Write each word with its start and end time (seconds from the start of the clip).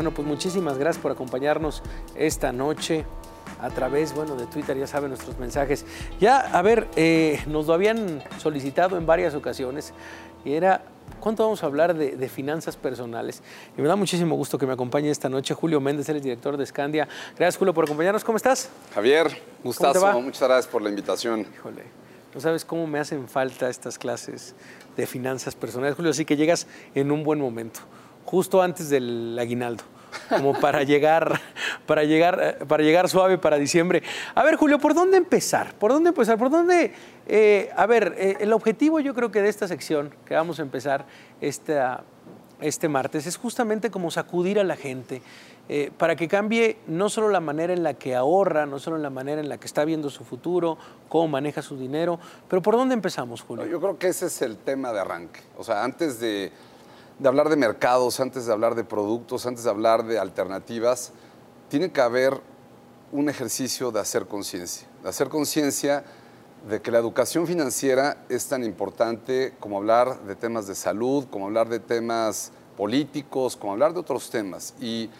Bueno, 0.00 0.14
pues 0.14 0.28
muchísimas 0.28 0.78
gracias 0.78 1.02
por 1.02 1.10
acompañarnos 1.10 1.82
esta 2.14 2.52
noche 2.52 3.04
a 3.60 3.68
través, 3.70 4.14
bueno, 4.14 4.36
de 4.36 4.46
Twitter, 4.46 4.78
ya 4.78 4.86
saben 4.86 5.10
nuestros 5.10 5.36
mensajes. 5.40 5.84
Ya, 6.20 6.38
a 6.38 6.62
ver, 6.62 6.86
eh, 6.94 7.42
nos 7.48 7.66
lo 7.66 7.74
habían 7.74 8.22
solicitado 8.38 8.96
en 8.96 9.06
varias 9.06 9.34
ocasiones 9.34 9.92
y 10.44 10.52
era, 10.52 10.82
¿cuánto 11.18 11.42
vamos 11.42 11.64
a 11.64 11.66
hablar 11.66 11.94
de, 11.94 12.14
de, 12.14 12.28
finanzas 12.28 12.76
personales? 12.76 13.42
Y 13.76 13.82
me 13.82 13.88
da 13.88 13.96
muchísimo 13.96 14.36
gusto 14.36 14.56
que 14.56 14.68
me 14.68 14.74
acompañe 14.74 15.10
esta 15.10 15.28
noche 15.28 15.52
Julio 15.52 15.80
Méndez, 15.80 16.08
es 16.08 16.22
director 16.22 16.56
de 16.56 16.64
Scandia. 16.64 17.08
Gracias, 17.30 17.56
Julio, 17.56 17.74
por 17.74 17.82
acompañarnos. 17.82 18.22
¿Cómo 18.22 18.36
estás? 18.36 18.70
Javier, 18.94 19.42
gustazo, 19.64 20.20
muchas 20.20 20.42
gracias 20.42 20.68
por 20.68 20.80
la 20.80 20.90
invitación. 20.90 21.44
Híjole, 21.56 21.82
no 22.32 22.40
sabes 22.40 22.64
cómo 22.64 22.86
me 22.86 23.00
hacen 23.00 23.26
falta 23.26 23.68
estas 23.68 23.98
clases 23.98 24.54
de 24.96 25.08
finanzas 25.08 25.56
personales, 25.56 25.96
Julio, 25.96 26.12
así 26.12 26.24
que 26.24 26.36
llegas 26.36 26.68
en 26.94 27.10
un 27.10 27.24
buen 27.24 27.40
momento 27.40 27.80
justo 28.28 28.60
antes 28.60 28.90
del 28.90 29.38
aguinaldo, 29.40 29.84
como 30.28 30.52
para 30.60 30.82
llegar, 30.82 31.40
para 31.86 32.04
llegar, 32.04 32.58
para 32.68 32.82
llegar 32.82 33.08
suave 33.08 33.38
para 33.38 33.56
diciembre. 33.56 34.02
A 34.34 34.44
ver, 34.44 34.56
Julio, 34.56 34.78
¿por 34.78 34.92
dónde 34.92 35.16
empezar? 35.16 35.72
¿Por 35.74 35.92
dónde 35.92 36.10
empezar? 36.10 36.36
¿Por 36.36 36.50
dónde? 36.50 36.92
Eh, 37.26 37.70
a 37.74 37.86
ver, 37.86 38.14
eh, 38.18 38.36
el 38.40 38.52
objetivo 38.52 39.00
yo 39.00 39.14
creo 39.14 39.30
que 39.30 39.40
de 39.40 39.48
esta 39.48 39.66
sección 39.66 40.14
que 40.26 40.34
vamos 40.34 40.58
a 40.58 40.62
empezar 40.62 41.06
este 41.40 42.88
martes 42.90 43.26
es 43.26 43.38
justamente 43.38 43.90
como 43.90 44.10
sacudir 44.10 44.60
a 44.60 44.64
la 44.64 44.76
gente. 44.76 45.22
Eh, 45.70 45.90
para 45.96 46.16
que 46.16 46.28
cambie 46.28 46.78
no 46.86 47.10
solo 47.10 47.28
la 47.28 47.40
manera 47.40 47.74
en 47.74 47.82
la 47.82 47.92
que 47.94 48.14
ahorra, 48.14 48.64
no 48.64 48.78
solo 48.78 48.96
la 48.96 49.10
manera 49.10 49.40
en 49.40 49.50
la 49.50 49.58
que 49.58 49.66
está 49.66 49.84
viendo 49.84 50.08
su 50.08 50.24
futuro, 50.24 50.78
cómo 51.08 51.28
maneja 51.28 51.60
su 51.60 51.76
dinero, 51.78 52.18
pero 52.48 52.62
¿por 52.62 52.74
dónde 52.76 52.94
empezamos, 52.94 53.42
Julio? 53.42 53.66
Yo 53.66 53.78
creo 53.78 53.98
que 53.98 54.08
ese 54.08 54.26
es 54.26 54.40
el 54.40 54.56
tema 54.56 54.94
de 54.94 55.00
arranque. 55.00 55.40
O 55.58 55.64
sea, 55.64 55.84
antes 55.84 56.20
de 56.20 56.52
de 57.18 57.28
hablar 57.28 57.48
de 57.48 57.56
mercados, 57.56 58.20
antes 58.20 58.46
de 58.46 58.52
hablar 58.52 58.74
de 58.74 58.84
productos, 58.84 59.46
antes 59.46 59.64
de 59.64 59.70
hablar 59.70 60.04
de 60.04 60.18
alternativas, 60.18 61.12
tiene 61.68 61.90
que 61.90 62.00
haber 62.00 62.40
un 63.10 63.28
ejercicio 63.28 63.90
de 63.90 64.00
hacer 64.00 64.26
conciencia, 64.26 64.86
de 65.02 65.08
hacer 65.08 65.28
conciencia 65.28 66.04
de 66.68 66.80
que 66.80 66.90
la 66.90 66.98
educación 66.98 67.46
financiera 67.46 68.24
es 68.28 68.46
tan 68.46 68.64
importante 68.64 69.54
como 69.60 69.78
hablar 69.78 70.20
de 70.22 70.34
temas 70.34 70.66
de 70.66 70.74
salud, 70.74 71.26
como 71.30 71.46
hablar 71.46 71.68
de 71.68 71.80
temas 71.80 72.52
políticos, 72.76 73.56
como 73.56 73.72
hablar 73.72 73.94
de 73.94 74.00
otros 74.00 74.30
temas. 74.30 74.74
Y 74.80 75.10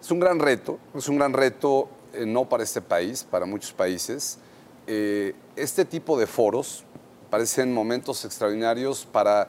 es 0.00 0.10
un 0.10 0.20
gran 0.20 0.38
reto, 0.38 0.78
es 0.94 1.08
un 1.08 1.16
gran 1.16 1.32
reto 1.32 1.88
eh, 2.12 2.26
no 2.26 2.48
para 2.48 2.62
este 2.62 2.80
país, 2.80 3.24
para 3.24 3.46
muchos 3.46 3.72
países. 3.72 4.38
Eh, 4.86 5.34
este 5.56 5.84
tipo 5.84 6.18
de 6.18 6.26
foros 6.26 6.84
parecen 7.30 7.72
momentos 7.72 8.24
extraordinarios 8.24 9.06
para 9.06 9.48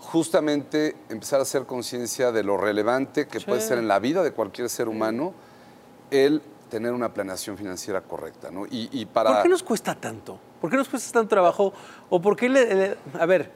justamente 0.00 0.96
empezar 1.08 1.40
a 1.40 1.42
hacer 1.42 1.64
conciencia 1.66 2.32
de 2.32 2.42
lo 2.42 2.56
relevante 2.56 3.28
que 3.28 3.40
puede 3.40 3.60
ser 3.60 3.78
en 3.78 3.88
la 3.88 3.98
vida 3.98 4.22
de 4.22 4.32
cualquier 4.32 4.68
ser 4.68 4.88
humano 4.88 5.32
el 6.10 6.42
tener 6.70 6.92
una 6.92 7.12
planeación 7.12 7.56
financiera 7.56 8.00
correcta. 8.00 8.50
¿no? 8.50 8.64
Y, 8.70 9.04
para... 9.06 9.34
¿Por 9.34 9.42
qué 9.42 9.48
nos 9.48 9.62
cuesta 9.62 9.94
tanto? 9.94 10.38
¿Por 10.60 10.70
qué 10.70 10.76
nos 10.76 10.88
cuesta 10.88 11.12
tanto 11.12 11.28
trabajo? 11.28 11.72
¿O 12.08 12.20
por 12.20 12.36
qué, 12.36 12.48
le, 12.48 12.96
a 13.18 13.26
ver, 13.26 13.50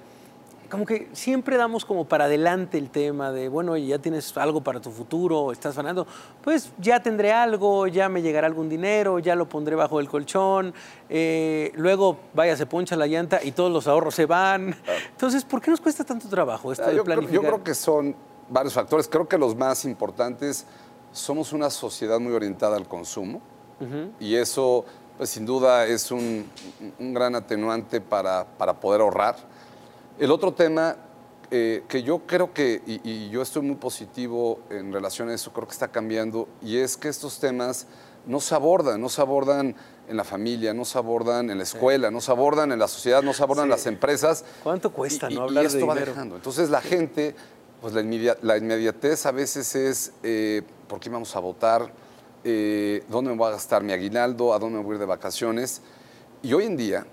como 0.70 0.84
que 0.84 1.09
siempre 1.12 1.57
damos 1.57 1.84
como 1.84 2.07
para 2.07 2.25
adelante 2.25 2.79
el 2.79 2.91
tema 2.91 3.33
de, 3.33 3.48
bueno, 3.48 3.77
ya 3.77 3.98
tienes 3.98 4.37
algo 4.37 4.62
para 4.62 4.81
tu 4.81 4.91
futuro, 4.91 5.53
estás 5.53 5.77
ganando, 5.77 6.07
pues 6.43 6.70
ya 6.79 7.03
tendré 7.03 7.33
algo, 7.33 7.87
ya 7.87 8.09
me 8.09 8.23
llegará 8.23 8.47
algún 8.47 8.69
dinero, 8.69 9.19
ya 9.19 9.35
lo 9.35 9.48
pondré 9.48 9.77
bajo 9.77 10.01
el 10.01 10.09
colchón, 10.09 10.75
eh, 11.09 11.73
luego, 11.75 12.19
vaya, 12.35 12.57
se 12.57 12.67
poncha 12.67 12.97
la 12.97 13.07
llanta 13.07 13.41
y 13.42 13.53
todos 13.53 13.73
los 13.73 13.87
ahorros 13.87 14.15
se 14.15 14.27
van. 14.27 14.77
Entonces, 15.11 15.45
¿por 15.45 15.61
qué 15.61 15.70
nos 15.70 15.81
cuesta 15.81 16.05
tanto 16.05 16.29
trabajo 16.29 16.73
esto 16.73 16.87
de 16.87 16.97
yo 16.97 17.05
planificar? 17.05 17.41
Creo, 17.41 17.42
yo 17.42 17.48
creo 17.57 17.65
que 17.65 17.75
son 17.75 18.17
varios 18.48 18.75
factores. 18.75 19.09
Creo 19.09 19.29
que 19.29 19.39
los 19.39 19.57
más 19.57 19.85
importantes, 19.85 20.67
somos 21.15 21.53
una 21.53 21.70
sociedad 21.70 22.19
muy 22.19 22.33
orientada 22.33 22.77
al 22.77 22.89
consumo 22.89 23.41
y 24.19 24.35
eso, 24.35 24.85
pues 25.17 25.31
sin 25.31 25.45
duda, 25.45 25.87
es 25.87 26.11
un, 26.11 26.47
un 26.98 27.15
gran 27.15 27.35
atenuante 27.35 28.01
para, 28.01 28.45
para 28.45 28.73
poder 28.81 29.02
ahorrar 29.02 29.36
el 30.19 30.30
otro 30.30 30.52
tema 30.52 30.97
eh, 31.51 31.85
que 31.89 32.02
yo 32.02 32.20
creo 32.27 32.52
que, 32.52 32.83
y, 32.86 33.29
yo 33.29 33.42
estoy 33.42 33.63
muy 33.63 33.77
positivo 33.77 34.61
en 34.70 34.92
relación 34.92 35.29
a 35.29 35.35
eso, 35.35 35.52
creo 35.52 35.67
que 35.67 35.73
está 35.73 35.89
cambiando, 35.89 36.48
y 36.63 36.79
es 36.79 36.97
que 36.97 37.08
estos 37.08 37.39
temas 37.39 37.86
no 38.27 38.41
se 38.41 38.55
abordan, 38.55 39.01
no 39.01 39.08
se 39.08 39.20
abordan 39.20 39.77
en 40.08 40.17
la 40.17 40.25
familia, 40.25 40.73
no 40.73 40.85
se 40.85 40.98
abordan 40.98 41.51
en 41.51 41.58
la 41.58 41.64
escuela, 41.64 42.11
no 42.11 42.20
se 42.20 42.30
abordan 42.30 42.73
en 42.73 42.79
la 42.79 42.89
sociedad, 42.89 43.23
no 43.23 43.33
se 43.35 43.42
abordan 43.42 43.64
en 43.64 43.70
las 43.70 43.86
empresas. 43.86 44.45
¿Cuánto 44.63 44.92
cuesta 44.92 45.30
y, 45.30 45.35
no 45.35 45.42
hablar 45.42 45.64
y 45.64 45.67
esto 45.67 45.79
de 45.79 45.85
va 45.85 45.95
dejando. 45.95 46.36
Entonces 46.36 46.70
la 46.70 46.81
gente, 46.81 47.35
pues 47.81 47.92
la, 47.95 48.57
inmediatez 48.57 49.27
a 49.27 49.33
veces 49.33 49.75
es, 49.75 50.13
eh, 50.23 50.63
¿por 50.89 51.01
qué 51.01 51.11
vamos 51.11 51.35
a 51.36 51.41
votar? 51.41 51.92
Eh, 52.42 53.05
¿Dónde 53.08 53.31
me 53.31 53.36
voy 53.36 53.48
a 53.48 53.52
gastar 53.52 53.83
mi 53.83 53.92
aguinaldo? 53.92 54.55
¿A 54.55 54.58
dónde 54.58 54.79
me 54.79 54.85
voy 54.85 54.92
a 54.92 54.95
ir 54.95 55.01
de 55.01 55.07
vacaciones? 55.07 55.83
Y 56.42 56.52
hoy 56.52 56.64
en 56.64 56.77
día, 56.77 57.07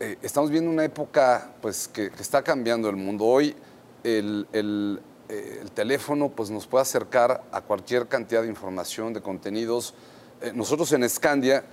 eh, 0.00 0.18
estamos 0.22 0.50
viendo 0.50 0.68
una 0.70 0.84
época 0.84 1.52
pues, 1.60 1.86
que, 1.86 2.06
está 2.18 2.42
cambiando 2.42 2.88
el 2.88 2.96
mundo. 2.96 3.26
Hoy 3.26 3.54
el, 4.02 4.44
el, 4.52 5.00
eh, 5.28 5.60
el, 5.62 5.70
teléfono 5.70 6.30
pues, 6.30 6.50
nos 6.50 6.66
puede 6.66 6.82
acercar 6.82 7.44
a 7.52 7.60
cualquier 7.60 8.08
cantidad 8.08 8.42
de 8.42 8.48
información, 8.48 9.12
de 9.12 9.20
contenidos. 9.20 9.94
Eh, 10.40 10.50
nosotros 10.52 10.90
en 10.92 11.08
Scandia 11.08 11.64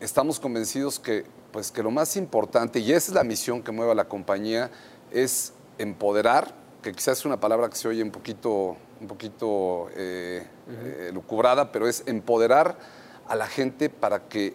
estamos 0.00 0.40
convencidos 0.40 0.98
que, 0.98 1.24
pues, 1.52 1.70
que 1.70 1.84
lo 1.84 1.92
más 1.92 2.16
importante, 2.16 2.80
y 2.80 2.90
esa 2.90 3.12
es 3.12 3.14
la 3.14 3.22
misión 3.22 3.62
que 3.62 3.70
mueve 3.70 3.92
a 3.92 3.94
la 3.94 4.08
compañía, 4.08 4.68
es 5.12 5.52
empoderar, 5.78 6.52
que 6.82 6.90
quizás 6.92 7.20
es 7.20 7.24
una 7.24 7.38
palabra 7.38 7.68
que 7.68 7.76
se 7.76 7.86
oye 7.86 8.02
un 8.02 8.10
poquito, 8.10 8.76
un 9.00 9.06
poquito 9.06 9.88
lucubrada, 11.12 11.70
pero 11.70 11.86
es 11.86 12.02
empoderar 12.06 12.76
a 13.28 13.36
la 13.36 13.46
gente 13.46 13.88
para 13.88 14.26
que 14.28 14.54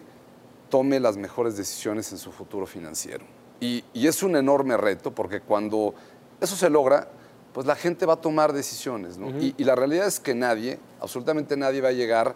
tome 0.72 0.98
las 1.00 1.18
mejores 1.18 1.58
decisiones 1.58 2.10
en 2.12 2.18
su 2.18 2.32
futuro 2.32 2.64
financiero. 2.64 3.26
Y, 3.60 3.84
es 3.94 4.22
un 4.22 4.36
enorme 4.36 4.78
reto 4.78 5.14
porque 5.14 5.42
cuando 5.42 5.94
eso 6.40 6.56
se 6.56 6.70
logra, 6.70 7.08
pues 7.52 7.66
la 7.66 7.76
gente 7.76 8.06
va 8.06 8.14
a 8.14 8.20
tomar 8.22 8.54
decisiones. 8.54 9.18
y, 9.38 9.62
la 9.64 9.74
realidad 9.74 10.06
es 10.06 10.18
que 10.18 10.34
nadie, 10.34 10.78
absolutamente 10.98 11.58
nadie 11.58 11.82
va 11.82 11.90
a 11.90 11.92
llegar 11.92 12.34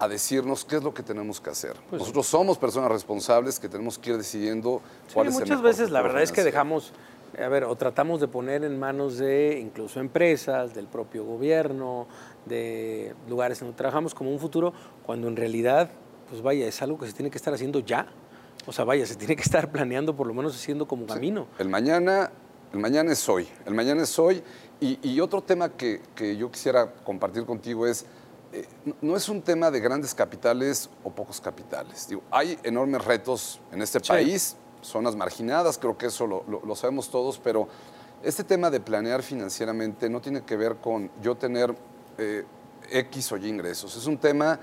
a 0.00 0.08
decirnos 0.08 0.64
qué 0.64 0.78
es 0.78 0.82
lo 0.82 0.92
que 0.92 1.04
tenemos 1.04 1.40
que 1.40 1.50
hacer. 1.50 1.76
Pues 1.88 2.00
Nosotros 2.00 2.26
somos 2.26 2.58
personas 2.58 2.90
responsables 2.90 3.60
que 3.60 3.68
tenemos 3.68 3.98
que 3.98 4.10
ir 4.10 4.16
decidiendo 4.16 4.82
cuál 5.14 5.28
es 5.28 5.34
el 5.36 5.42
Muchas 5.42 5.62
veces 5.62 5.90
la 5.90 6.02
verdad 6.02 6.22
es 6.22 6.32
que 6.32 6.42
dejamos, 6.42 6.92
a 7.38 7.46
ver, 7.46 7.62
o 7.62 7.76
tratamos 7.76 8.20
de 8.20 8.26
poner 8.26 8.64
en 8.64 8.80
manos 8.80 9.16
de 9.16 9.60
incluso 9.60 10.00
empresas, 10.00 10.74
del 10.74 10.88
propio 10.88 11.24
gobierno, 11.24 12.08
de 12.46 13.14
lugares 13.28 13.60
en 13.60 13.68
donde 13.68 13.78
trabajamos 13.78 14.12
como 14.12 14.32
un 14.32 14.40
futuro, 14.40 14.72
cuando 15.06 15.28
en 15.28 15.36
realidad 15.36 15.90
pues 16.30 16.42
vaya, 16.42 16.66
es 16.66 16.80
algo 16.80 16.96
que 16.96 17.06
se 17.06 17.12
tiene 17.12 17.28
que 17.28 17.36
estar 17.36 17.52
haciendo 17.52 17.80
ya. 17.80 18.06
O 18.66 18.72
sea, 18.72 18.84
vaya, 18.84 19.04
se 19.04 19.16
tiene 19.16 19.34
que 19.34 19.42
estar 19.42 19.70
planeando, 19.70 20.14
por 20.14 20.26
lo 20.26 20.32
menos 20.32 20.54
haciendo 20.54 20.86
como 20.86 21.06
camino. 21.06 21.48
El 21.58 21.68
mañana, 21.68 22.30
el 22.72 22.78
mañana 22.78 23.12
es 23.12 23.28
hoy. 23.28 23.48
El 23.66 23.74
mañana 23.74 24.02
es 24.02 24.18
hoy. 24.18 24.42
Y, 24.80 25.20
otro 25.20 25.42
tema 25.42 25.70
que, 25.70 26.00
yo 26.38 26.50
quisiera 26.50 26.94
compartir 27.04 27.44
contigo 27.44 27.86
es, 27.86 28.06
eh, 28.52 28.66
no 29.02 29.16
es 29.16 29.28
un 29.28 29.42
tema 29.42 29.70
de 29.70 29.80
grandes 29.80 30.14
capitales 30.14 30.88
o 31.02 31.10
pocos 31.10 31.40
capitales. 31.40 32.08
Digo, 32.08 32.22
hay 32.30 32.58
enormes 32.62 33.04
retos 33.04 33.60
en 33.72 33.82
este 33.82 34.00
país, 34.00 34.56
zonas 34.80 35.16
marginadas, 35.16 35.76
creo 35.78 35.98
que 35.98 36.06
eso 36.06 36.26
lo, 36.26 36.76
sabemos 36.76 37.10
todos, 37.10 37.38
pero 37.38 37.68
este 38.22 38.44
tema 38.44 38.70
de 38.70 38.80
planear 38.80 39.22
financieramente 39.22 40.08
no 40.08 40.20
tiene 40.20 40.42
que 40.42 40.56
ver 40.56 40.76
con 40.76 41.10
yo 41.20 41.36
tener 41.36 41.74
eh, 42.16 42.44
X 42.90 43.32
o 43.32 43.36
Y 43.36 43.48
ingresos. 43.48 43.94
Es 43.96 44.06
un 44.06 44.16
tema 44.16 44.58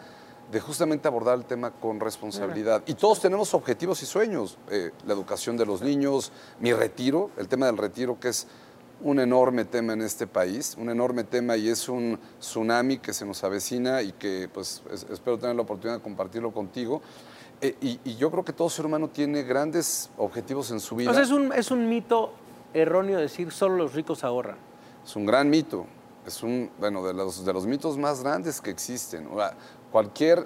de 0.51 0.59
justamente 0.59 1.07
abordar 1.07 1.37
el 1.37 1.45
tema 1.45 1.71
con 1.71 1.99
responsabilidad. 1.99 2.83
Y 2.85 2.93
todos 2.93 3.19
tenemos 3.19 3.53
objetivos 3.53 4.01
y 4.01 4.05
sueños. 4.05 4.57
Eh, 4.71 4.91
la 5.05 5.13
educación 5.13 5.57
de 5.57 5.65
los 5.65 5.81
niños, 5.81 6.31
mi 6.59 6.73
retiro, 6.73 7.31
el 7.37 7.47
tema 7.47 7.65
del 7.65 7.77
retiro 7.77 8.19
que 8.19 8.29
es 8.29 8.47
un 9.01 9.19
enorme 9.19 9.65
tema 9.65 9.93
en 9.93 10.01
este 10.01 10.25
país, 10.25 10.75
un 10.77 10.89
enorme 10.89 11.23
tema 11.23 11.55
y 11.55 11.69
es 11.69 11.87
un 11.87 12.19
tsunami 12.39 12.97
que 12.97 13.13
se 13.13 13.25
nos 13.25 13.43
avecina 13.43 14.01
y 14.01 14.11
que 14.13 14.49
pues 14.51 14.81
espero 15.11 15.37
tener 15.37 15.55
la 15.55 15.61
oportunidad 15.61 15.97
de 15.97 16.03
compartirlo 16.03 16.51
contigo. 16.51 17.01
Eh, 17.61 17.75
y, 17.81 18.15
yo 18.15 18.29
creo 18.29 18.45
que 18.45 18.53
todo 18.53 18.69
ser 18.69 18.85
humano 18.85 19.09
tiene 19.09 19.43
grandes 19.43 20.09
objetivos 20.17 20.69
en 20.71 20.79
su 20.79 20.95
vida. 20.95 21.19
es 21.19 21.31
un, 21.31 21.51
es 21.53 21.71
un 21.71 21.89
mito 21.89 22.31
erróneo 22.73 23.19
decir 23.19 23.51
solo 23.51 23.75
los 23.75 23.93
ricos 23.93 24.23
ahorran. 24.23 24.57
Es 25.03 25.15
un 25.15 25.25
gran 25.25 25.49
mito. 25.49 25.85
Es 26.25 26.43
un, 26.43 26.69
bueno, 26.77 27.05
de 27.05 27.13
los, 27.13 27.45
de 27.45 27.53
los 27.53 27.65
mitos 27.65 27.97
más 27.97 28.21
grandes 28.21 28.59
que 28.59 28.69
existen 28.69 29.27
cualquier, 29.91 30.39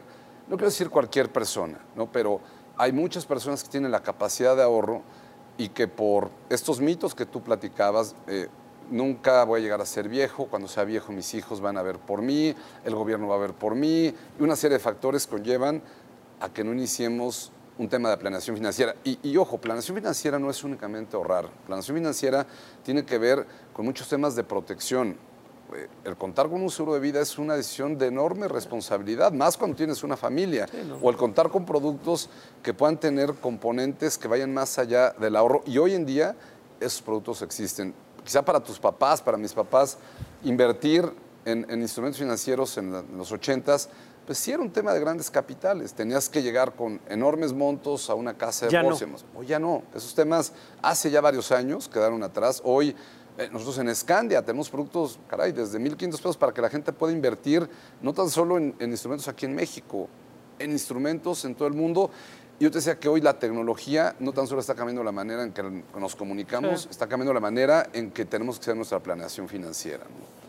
no 0.48 0.58
quiero 0.58 0.66
decir 0.66 0.90
cualquier 0.90 1.32
persona, 1.32 1.80
¿no? 1.96 2.12
pero 2.12 2.42
hay 2.78 2.92
muchas 2.92 3.26
personas 3.26 3.64
que 3.64 3.70
tienen 3.70 3.92
la 3.92 4.02
capacidad 4.02 4.56
de 4.56 4.64
ahorro 4.64 5.02
y 5.58 5.70
que 5.70 5.88
por 5.88 6.30
estos 6.50 6.80
mitos 6.80 7.14
que 7.14 7.26
tú 7.26 7.42
platicabas, 7.42 8.16
eh, 8.28 8.48
nunca 8.90 9.44
voy 9.44 9.60
a 9.60 9.64
llegar 9.64 9.82
a 9.82 9.86
ser 9.86 10.10
viejo, 10.10 10.48
cuando 10.48 10.68
sea 10.68 10.84
viejo 10.84 11.12
mis 11.12 11.34
hijos 11.34 11.62
van 11.62 11.78
a 11.78 11.82
ver 11.82 12.00
por 12.00 12.22
mí, 12.22 12.56
el 12.84 12.96
gobierno 12.96 13.28
va 13.28 13.36
a 13.36 13.40
ver 13.40 13.54
por 13.54 13.76
mí, 13.76 14.08
y 14.08 14.44
una 14.44 14.56
serie 14.56 14.78
de 14.78 14.84
factores 14.84 15.28
conllevan 15.28 15.82
a 16.40 16.50
que 16.50 16.64
no 16.64 16.74
iniciemos 16.74 17.52
un 17.78 17.88
tema 17.88 18.10
de 18.10 18.18
planeación 18.18 18.56
financiera. 18.56 18.96
Y, 19.04 19.20
y, 19.24 19.38
ojo, 19.38 19.58
planeación 19.58 19.96
financiera 19.96 20.40
no 20.40 20.50
es 20.50 20.64
únicamente 20.64 21.16
ahorrar, 21.16 21.50
planeación 21.66 21.98
financiera 21.98 22.46
tiene 22.84 23.06
que 23.06 23.18
ver 23.18 23.46
con 23.74 23.86
muchos 23.86 24.08
temas 24.08 24.36
de 24.36 24.44
protección. 24.44 25.18
Eh, 25.75 25.88
el 26.03 26.18
contar 26.18 26.50
con 26.50 26.62
un 26.62 26.69
seguro 26.69 26.94
de 26.94 27.00
vida 27.00 27.21
es 27.21 27.38
una 27.38 27.56
decisión 27.56 27.97
de 27.97 28.07
enorme 28.07 28.47
responsabilidad, 28.47 29.31
más 29.31 29.57
cuando 29.57 29.77
tienes 29.77 30.03
una 30.03 30.18
familia, 30.18 30.68
o 31.01 31.09
el 31.09 31.18
contar 31.18 31.50
con 31.50 31.65
productos 31.65 32.29
que 32.62 32.73
puedan 32.73 33.00
tener 33.00 33.33
componentes 33.35 34.18
que 34.18 34.27
vayan 34.27 34.53
más 34.53 34.77
allá 34.79 35.12
del 35.12 35.35
ahorro. 35.35 35.63
Y 35.65 35.77
hoy 35.77 35.94
en 35.94 36.06
día 36.06 36.35
esos 36.79 37.01
productos 37.01 37.41
existen. 37.41 37.94
Quizá 38.23 38.44
para 38.44 38.59
tus 38.59 38.79
papás, 38.79 39.21
para 39.21 39.38
mis 39.38 39.53
papás, 39.53 39.97
invertir 40.44 41.12
en, 41.45 41.65
instrumentos 41.81 42.19
financieros 42.19 42.77
en, 42.77 42.91
los 43.18 43.31
80s, 43.31 43.88
pues 44.25 44.38
sí 44.38 44.51
era 44.51 44.62
un 44.62 44.71
tema 44.71 44.94
de 44.94 45.00
grandes 45.00 45.31
capitales. 45.31 45.94
Tenías 45.94 46.29
que 46.29 46.44
llegar 46.44 46.75
con 46.75 47.00
enormes 47.09 47.53
montos 47.53 48.09
a 48.09 48.13
una 48.13 48.38
casa 48.38 48.68
de 48.68 48.71
ya 48.71 48.83
O 49.35 49.44
ya 49.44 49.59
no. 49.59 49.83
Esos 49.95 50.13
temas 50.13 50.53
hace 50.81 51.09
ya 51.09 51.21
varios 51.21 51.51
años 51.51 51.88
quedaron 51.88 52.21
atrás. 52.23 52.62
Hoy 52.63 52.95
nosotros 53.51 53.78
en 53.80 53.94
Scandia 53.95 54.44
tenemos 54.44 54.69
productos, 54.69 55.19
caray, 55.28 55.51
desde 55.51 55.80
1.500 55.80 56.12
pesos 56.12 56.38
para 56.38 56.54
que 56.54 56.62
la 56.62 56.69
gente 56.69 56.92
pueda 56.92 57.13
invertir 57.13 57.68
no 58.01 58.13
tan 58.13 58.30
solo 58.30 58.57
en, 58.57 58.75
instrumentos 58.80 59.28
aquí 59.28 59.45
en 59.45 59.56
México, 59.56 60.07
en 60.60 60.72
instrumentos 60.72 61.45
en 61.45 61.56
todo 61.56 61.68
el 61.68 61.74
mundo. 61.74 62.12
Y 62.60 62.63
yo 62.66 62.72
te 62.72 62.78
decía 62.78 63.00
que 63.00 63.10
hoy 63.10 63.22
la 63.22 63.39
tecnología 63.39 64.16
no 64.19 64.33
tan 64.33 64.45
solo 64.45 64.62
está 64.62 64.75
cambiando 64.75 65.04
la 65.04 65.12
manera 65.12 65.44
en 65.44 65.51
que 65.51 65.63
nos 65.98 66.16
comunicamos, 66.16 66.88
está 66.92 67.07
cambiando 67.07 67.33
la 67.33 67.39
manera 67.39 67.89
en 67.94 68.12
que 68.12 68.25
tenemos 68.25 68.57
que 68.57 68.63
hacer 68.63 68.75
nuestra 68.75 69.00
planeación 69.00 69.48
financiera. 69.50 70.04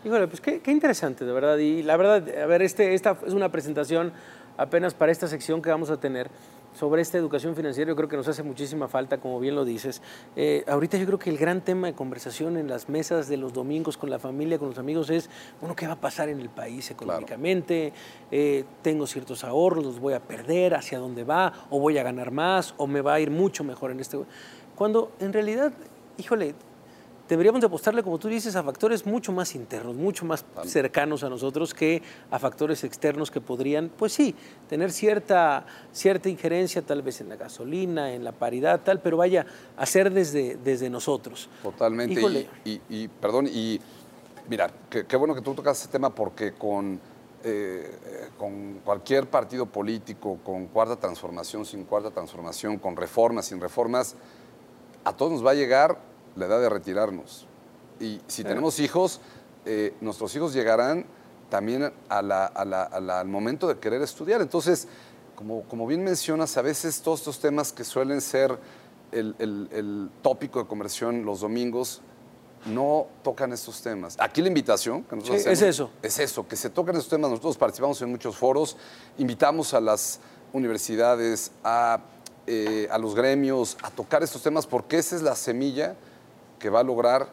Híjole, 0.04 0.28
pues 0.28 0.40
qué, 0.40 0.60
interesante, 0.66 1.24
de 1.24 1.32
verdad. 1.32 1.56
Y 1.56 1.82
la 1.82 1.96
verdad, 1.96 2.28
a 2.42 2.46
ver, 2.46 2.60
este, 2.60 2.92
esta 2.92 3.16
es 3.26 3.32
una 3.32 3.50
presentación 3.50 4.12
apenas 4.58 4.92
para 4.92 5.10
esta 5.10 5.26
sección 5.26 5.62
que 5.62 5.70
vamos 5.70 5.88
a 5.88 5.98
tener 5.98 6.28
sobre 6.74 7.02
esta 7.02 7.18
educación 7.18 7.54
financiera, 7.54 7.90
yo 7.90 7.96
creo 7.96 8.08
que 8.08 8.16
nos 8.16 8.28
hace 8.28 8.42
muchísima 8.42 8.88
falta, 8.88 9.18
como 9.18 9.38
bien 9.40 9.54
lo 9.54 9.64
dices. 9.64 10.02
Eh, 10.36 10.64
ahorita 10.66 10.96
yo 10.96 11.06
creo 11.06 11.18
que 11.18 11.30
el 11.30 11.38
gran 11.38 11.60
tema 11.60 11.86
de 11.86 11.94
conversación 11.94 12.56
en 12.56 12.68
las 12.68 12.88
mesas 12.88 13.28
de 13.28 13.36
los 13.36 13.52
domingos 13.52 13.96
con 13.96 14.10
la 14.10 14.18
familia, 14.18 14.58
con 14.58 14.68
los 14.68 14.78
amigos, 14.78 15.10
es, 15.10 15.28
bueno, 15.60 15.76
¿qué 15.76 15.86
va 15.86 15.94
a 15.94 16.00
pasar 16.00 16.28
en 16.28 16.40
el 16.40 16.48
país 16.48 16.90
económicamente? 16.90 17.92
Eh, 18.30 18.64
tengo 18.82 19.06
ciertos 19.06 19.44
ahorros, 19.44 19.84
los 19.84 20.00
voy 20.00 20.14
a 20.14 20.20
perder, 20.20 20.74
¿hacia 20.74 20.98
dónde 20.98 21.24
va? 21.24 21.52
¿O 21.70 21.78
voy 21.78 21.98
a 21.98 22.02
ganar 22.02 22.30
más? 22.30 22.74
¿O 22.76 22.86
me 22.86 23.00
va 23.00 23.14
a 23.14 23.20
ir 23.20 23.30
mucho 23.30 23.64
mejor 23.64 23.90
en 23.90 24.00
este... 24.00 24.18
Cuando 24.74 25.12
en 25.20 25.32
realidad, 25.32 25.72
híjole, 26.16 26.54
deberíamos 27.32 27.62
de 27.62 27.66
apostarle, 27.66 28.02
como 28.02 28.18
tú 28.18 28.28
dices, 28.28 28.54
a 28.56 28.62
factores 28.62 29.06
mucho 29.06 29.32
más 29.32 29.54
internos, 29.54 29.96
mucho 29.96 30.26
más 30.26 30.44
cercanos 30.66 31.24
a 31.24 31.30
nosotros 31.30 31.72
que 31.72 32.02
a 32.30 32.38
factores 32.38 32.84
externos 32.84 33.30
que 33.30 33.40
podrían, 33.40 33.90
pues 33.96 34.12
sí, 34.12 34.34
tener 34.68 34.92
cierta, 34.92 35.64
cierta 35.92 36.28
injerencia 36.28 36.82
tal 36.82 37.00
vez 37.00 37.22
en 37.22 37.30
la 37.30 37.36
gasolina, 37.36 38.12
en 38.12 38.22
la 38.22 38.32
paridad, 38.32 38.82
tal, 38.84 39.00
pero 39.00 39.16
vaya, 39.16 39.46
a 39.78 39.86
ser 39.86 40.12
desde, 40.12 40.58
desde 40.62 40.90
nosotros. 40.90 41.48
Totalmente. 41.62 42.48
Y, 42.64 43.08
perdón, 43.08 43.48
y 43.50 43.80
mira, 44.50 44.70
qué 44.90 45.16
bueno 45.16 45.34
que 45.34 45.40
tú 45.40 45.54
tocas 45.54 45.80
ese 45.80 45.88
tema 45.88 46.14
porque 46.14 46.52
con, 46.52 47.00
eh, 47.44 47.96
con 48.36 48.80
cualquier 48.84 49.26
partido 49.26 49.64
político, 49.64 50.38
con 50.44 50.66
cuarta 50.66 50.96
transformación, 50.96 51.64
sin 51.64 51.84
cuarta 51.84 52.10
transformación, 52.10 52.78
con 52.78 52.94
reformas, 52.94 53.46
sin 53.46 53.58
reformas, 53.58 54.16
a 55.02 55.16
todos 55.16 55.32
nos 55.32 55.46
va 55.46 55.52
a 55.52 55.54
llegar 55.54 56.11
la 56.36 56.46
edad 56.46 56.60
de 56.60 56.68
retirarnos. 56.68 57.46
Y 58.00 58.20
si 58.26 58.42
tenemos 58.42 58.80
hijos, 58.80 59.20
eh, 59.64 59.94
nuestros 60.00 60.34
hijos 60.34 60.52
llegarán 60.52 61.06
también 61.48 61.92
al 62.08 63.28
momento 63.28 63.68
de 63.68 63.78
querer 63.78 64.02
estudiar. 64.02 64.40
Entonces, 64.40 64.88
como, 65.36 65.62
como, 65.64 65.86
bien 65.86 66.02
mencionas, 66.02 66.56
a 66.56 66.62
veces 66.62 67.00
todos 67.02 67.20
estos 67.20 67.38
temas 67.38 67.72
que 67.72 67.84
suelen 67.84 68.20
ser 68.20 68.58
el, 69.12 70.10
tópico 70.22 70.60
de 70.60 70.66
conversión 70.66 71.24
los 71.24 71.40
domingos, 71.40 72.00
no 72.66 73.08
tocan 73.22 73.52
estos 73.52 73.82
temas. 73.82 74.16
Aquí 74.18 74.40
la 74.40 74.48
invitación 74.48 75.02
que 75.02 75.16
nosotros 75.16 75.46
es 75.46 75.62
eso. 75.62 75.90
Es 76.00 76.18
eso, 76.18 76.46
que 76.46 76.56
se 76.56 76.70
tocan 76.70 76.96
estos 76.96 77.10
temas. 77.10 77.30
Nosotros 77.30 77.56
participamos 77.56 78.00
en 78.02 78.10
muchos 78.10 78.36
foros, 78.36 78.76
invitamos 79.18 79.74
a 79.74 79.80
las 79.80 80.20
universidades, 80.52 81.50
a, 81.64 82.00
eh, 82.46 82.88
a 82.90 82.98
los 82.98 83.14
gremios, 83.14 83.76
a 83.82 83.90
tocar 83.90 84.22
estos 84.22 84.42
temas, 84.42 84.66
porque 84.66 84.98
esa 84.98 85.16
es 85.16 85.22
la 85.22 85.34
semilla 85.34 85.96
que 86.62 86.70
va 86.70 86.78
a 86.78 86.84
lograr 86.84 87.26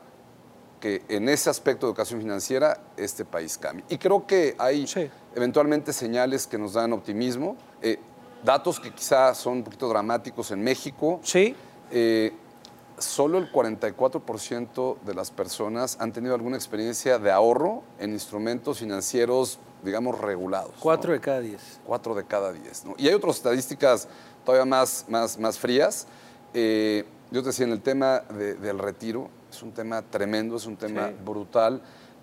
que 0.79 1.03
en 1.07 1.29
ese 1.29 1.51
aspecto 1.51 1.85
de 1.85 1.91
educación 1.91 2.19
financiera 2.19 2.81
este 2.97 3.25
país 3.25 3.59
cambie. 3.59 3.85
Y 3.89 3.99
creo 3.99 4.25
que 4.25 4.55
hay 4.57 4.87
eventualmente 5.35 5.93
señales 5.93 6.47
que 6.47 6.57
nos 6.57 6.73
dan 6.73 6.93
optimismo, 6.93 7.55
eh, 7.83 7.99
datos 8.43 8.79
que 8.79 8.91
quizás 8.91 9.37
son 9.37 9.57
un 9.57 9.63
poquito 9.63 9.87
dramáticos 9.87 10.49
en 10.49 10.63
México. 10.63 11.19
Sí. 11.21 11.55
Eh, 11.91 12.33
solo 12.97 13.37
el 13.37 13.51
44% 13.51 14.97
de 15.05 15.13
las 15.13 15.29
personas 15.29 15.97
han 15.99 16.11
tenido 16.11 16.33
alguna 16.33 16.57
experiencia 16.57 17.19
de 17.19 17.29
ahorro 17.29 17.83
en 17.99 18.13
instrumentos 18.13 18.79
financieros, 18.79 19.59
digamos, 19.83 20.19
regulados. 20.19 20.73
Cuatro 20.79 21.13
de 21.13 21.19
cada 21.19 21.41
diez. 21.41 21.79
Cuatro 21.85 22.15
de 22.15 22.25
cada 22.25 22.51
diez. 22.51 22.83
Y 22.97 23.07
hay 23.07 23.13
otras 23.13 23.35
estadísticas 23.35 24.07
todavía 24.43 24.65
más, 24.65 25.05
más, 25.07 25.37
más 25.37 25.59
frías. 25.59 26.07
Eh, 26.55 27.05
yo 27.31 27.41
te 27.41 27.49
decía, 27.49 27.65
en 27.65 27.71
el 27.71 27.81
tema 27.81 28.19
del 28.19 28.79
retiro, 28.79 29.29
es 29.51 29.61
un 29.61 29.71
tema 29.71 30.01
tremendo, 30.01 30.55
es 30.55 30.65
un 30.65 30.77
tema 30.77 31.11
brutal. 31.23 31.81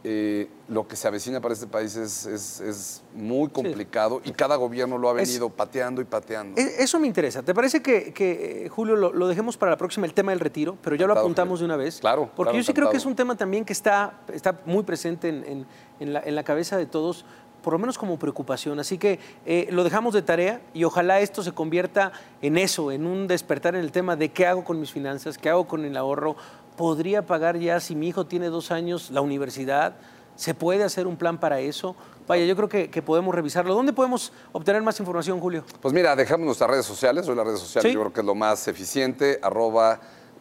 Eh, 0.08 0.48
lo 0.68 0.86
que 0.86 0.94
se 0.94 1.08
avecina 1.08 1.40
para 1.40 1.54
este 1.54 1.66
país 1.66 1.96
es, 1.96 3.02
muy 3.12 3.48
complicado 3.48 4.20
y 4.24 4.30
cada 4.30 4.54
gobierno 4.54 4.98
lo 4.98 5.08
ha 5.08 5.12
venido 5.12 5.50
pateando 5.50 6.00
y 6.00 6.04
pateando. 6.04 6.60
E, 6.60 6.82
eso 6.84 7.00
me 7.00 7.08
interesa. 7.08 7.42
¿Te 7.42 7.52
parece 7.52 7.82
que, 7.82 8.14
eh, 8.16 8.68
Julio, 8.68 8.94
lo, 8.94 9.26
dejemos 9.26 9.56
para 9.56 9.72
la 9.72 9.76
próxima, 9.76 10.06
el 10.06 10.14
tema 10.14 10.30
del 10.30 10.38
retiro, 10.38 10.76
pero 10.80 10.94
ya 10.94 11.08
lo 11.08 11.14
apuntamos 11.14 11.58
de 11.58 11.64
una 11.64 11.76
vez? 11.76 11.98
Claro. 11.98 12.30
Porque 12.36 12.56
yo 12.56 12.62
sí 12.62 12.72
creo 12.72 12.88
que 12.90 12.98
es 12.98 13.06
un 13.06 13.16
tema 13.16 13.36
también 13.36 13.64
que 13.64 13.72
está, 13.72 14.20
está 14.32 14.60
muy 14.64 14.84
presente 14.84 15.28
en, 15.28 15.66
la, 16.12 16.20
en 16.20 16.34
la 16.36 16.44
cabeza 16.44 16.76
de 16.76 16.86
todos 16.86 17.24
por 17.66 17.72
lo 17.72 17.80
menos 17.80 17.98
como 17.98 18.16
preocupación. 18.16 18.78
Así 18.78 18.96
que 18.96 19.18
eh, 19.44 19.66
lo 19.72 19.82
dejamos 19.82 20.14
de 20.14 20.22
tarea 20.22 20.60
y 20.72 20.84
ojalá 20.84 21.18
esto 21.18 21.42
se 21.42 21.50
convierta 21.50 22.12
en 22.40 22.58
eso, 22.58 22.92
en 22.92 23.04
un 23.08 23.26
despertar 23.26 23.74
en 23.74 23.80
el 23.80 23.90
tema 23.90 24.14
de 24.14 24.28
qué 24.28 24.46
hago 24.46 24.62
con 24.62 24.78
mis 24.78 24.92
finanzas, 24.92 25.36
qué 25.36 25.48
hago 25.50 25.66
con 25.66 25.84
el 25.84 25.96
ahorro. 25.96 26.36
¿Podría 26.76 27.26
pagar 27.26 27.58
ya 27.58 27.80
si 27.80 27.96
mi 27.96 28.06
hijo 28.06 28.24
tiene 28.24 28.50
dos 28.50 28.70
años 28.70 29.10
la 29.10 29.20
universidad? 29.20 29.96
¿Se 30.36 30.54
puede 30.54 30.84
hacer 30.84 31.08
un 31.08 31.16
plan 31.16 31.40
para 31.40 31.58
eso? 31.58 31.96
Vaya, 32.28 32.44
yo 32.44 32.54
creo 32.54 32.68
que, 32.68 33.02
podemos 33.02 33.34
revisarlo. 33.34 33.74
¿Dónde 33.74 33.92
podemos 33.92 34.32
obtener 34.52 34.80
más 34.82 35.00
información, 35.00 35.40
Julio? 35.40 35.64
Pues 35.82 35.92
mira, 35.92 36.14
dejamos 36.14 36.46
nuestras 36.46 36.70
redes 36.70 36.86
sociales. 36.86 37.26
Hoy 37.26 37.34
las 37.34 37.46
redes 37.46 37.58
sociales 37.58 37.92
yo 37.92 37.98
creo 37.98 38.12
que 38.12 38.20
es 38.20 38.26
lo 38.26 38.36
más 38.36 38.68
eficiente. 38.68 39.40
Arroba 39.42 39.98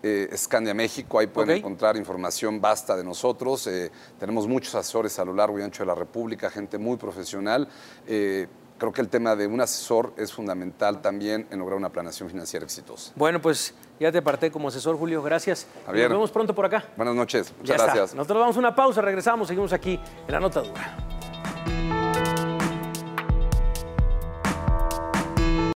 eh, 0.07 0.73
México, 0.75 1.19
ahí 1.19 1.27
pueden 1.27 1.57
encontrar 1.57 1.97
información 1.97 2.61
basta 2.61 2.95
de 2.95 3.03
nosotros. 3.03 3.65
Eh, 3.67 3.91
tenemos 4.19 4.47
muchos 4.47 4.75
asesores 4.75 5.17
a 5.17 5.25
lo 5.25 5.33
largo 5.33 5.59
y 5.59 5.63
ancho 5.63 5.81
de 5.81 5.87
la 5.87 5.95
República, 5.95 6.49
gente 6.49 6.77
muy 6.77 6.97
profesional. 6.97 7.67
Eh, 8.05 8.47
creo 8.77 8.93
que 8.93 9.01
el 9.01 9.09
tema 9.09 9.35
de 9.35 9.47
un 9.47 9.61
asesor 9.61 10.13
es 10.17 10.31
fundamental 10.31 11.01
también 11.01 11.47
en 11.49 11.57
lograr 11.57 11.77
una 11.77 11.89
planeación 11.89 12.29
financiera 12.29 12.65
exitosa. 12.65 13.13
Bueno, 13.15 13.41
pues 13.41 13.73
ya 13.99 14.11
te 14.11 14.21
parté 14.21 14.51
como 14.51 14.67
asesor, 14.67 14.95
Julio. 14.97 15.23
Gracias. 15.23 15.65
Nos 15.87 15.95
vemos 15.95 16.31
pronto 16.31 16.53
por 16.53 16.65
acá. 16.65 16.85
Buenas 16.95 17.15
noches. 17.15 17.51
Muchas 17.57 17.81
gracias. 17.81 18.13
Nosotros 18.13 18.39
damos 18.41 18.57
una 18.57 18.75
pausa, 18.75 19.01
regresamos, 19.01 19.47
seguimos 19.47 19.73
aquí 19.73 19.99
en 20.27 20.31
la 20.31 20.39
nota 20.39 20.61
dura. 20.61 21.14